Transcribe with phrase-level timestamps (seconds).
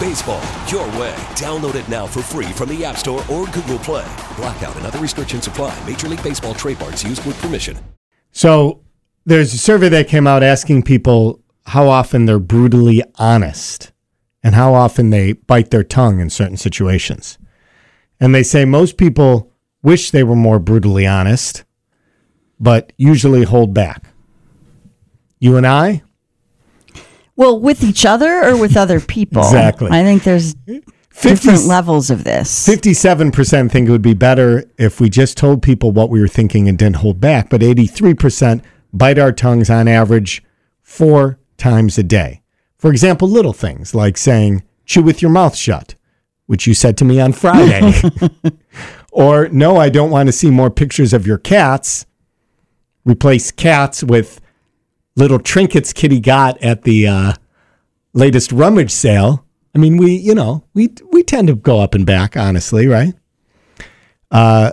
[0.00, 1.14] Baseball, your way.
[1.36, 4.10] Download it now for free from the App Store or Google Play.
[4.34, 5.78] Blackout and other restrictions apply.
[5.86, 7.78] Major League Baseball trademarks used with permission.
[8.32, 8.80] So
[9.26, 13.92] there's a survey that came out asking people how often they're brutally honest
[14.42, 17.36] and how often they bite their tongue in certain situations.
[18.18, 21.64] And they say most people wish they were more brutally honest,
[22.58, 24.04] but usually hold back.
[25.38, 26.02] You and I,
[27.40, 29.40] Well, with each other or with other people?
[29.40, 29.88] Exactly.
[29.90, 30.82] I think there's 50
[31.22, 32.68] different levels of this.
[32.68, 36.68] 57% think it would be better if we just told people what we were thinking
[36.68, 40.44] and didn't hold back, but 83% bite our tongues on average
[40.82, 42.42] four times a day.
[42.76, 45.94] For example, little things like saying, chew with your mouth shut,
[46.44, 48.02] which you said to me on Friday.
[49.12, 52.04] or, no, I don't want to see more pictures of your cats.
[53.06, 54.42] Replace cats with
[55.16, 57.32] little trinkets Kitty got at the uh,
[58.12, 59.44] latest rummage sale.
[59.74, 63.14] I mean, we, you know, we we tend to go up and back, honestly, right?
[64.30, 64.72] Uh,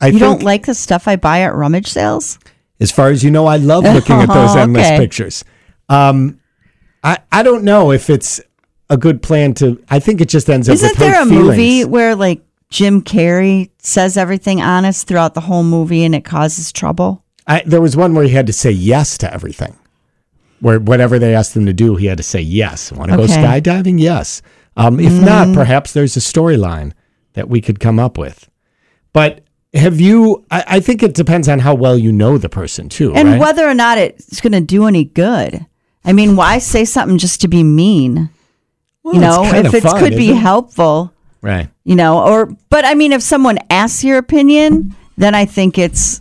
[0.00, 2.38] I you don't like the stuff I buy at rummage sales?
[2.80, 4.98] as far as you know, I love looking at those endless okay.
[4.98, 5.44] pictures.
[5.88, 6.40] Um,
[7.04, 8.40] I I don't know if it's
[8.88, 9.82] a good plan to.
[9.88, 10.74] I think it just ends up.
[10.74, 11.48] Isn't there a feelings.
[11.48, 16.72] movie where like Jim Carrey says everything honest throughout the whole movie and it causes
[16.72, 17.22] trouble?
[17.50, 19.76] I, there was one where he had to say yes to everything.
[20.60, 22.92] Where whatever they asked him to do, he had to say yes.
[22.92, 23.98] Want to go skydiving?
[23.98, 24.42] Yes.
[24.76, 25.24] Um, if Mm.
[25.24, 26.92] not, perhaps there's a storyline
[27.32, 28.48] that we could come up with.
[29.12, 29.40] But
[29.74, 30.44] have you?
[30.50, 33.40] I, I think it depends on how well you know the person too, And right?
[33.40, 35.66] whether or not it's going to do any good.
[36.04, 38.30] I mean, why say something just to be mean?
[39.02, 40.36] Well, you know, if it could be it?
[40.36, 41.12] helpful,
[41.42, 41.68] right.
[41.84, 46.20] you know, or, but I mean, if someone asks your opinion, then I think it's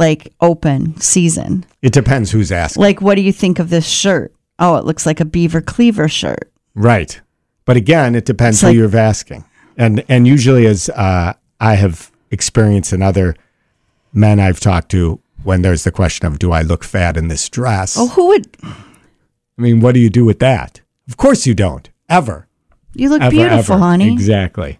[0.00, 1.64] like open season.
[1.82, 2.82] It depends who's asking.
[2.82, 4.34] Like, what do you think of this shirt?
[4.58, 6.50] Oh, it looks like a Beaver Cleaver shirt.
[6.74, 7.20] Right.
[7.64, 9.44] But again, it depends It's who like- you're asking.
[9.76, 13.36] And and usually as uh, I have experienced in other
[14.12, 17.48] men I've talked to when there's the question of do I look fat in this
[17.48, 17.96] dress?
[17.96, 18.74] Oh, who would, I
[19.56, 20.80] mean, what do you do with that?
[21.08, 21.88] Of course you don't.
[22.08, 22.46] Ever.
[22.94, 23.84] you look ever, beautiful, ever.
[23.84, 24.12] honey.
[24.12, 24.79] Exactly.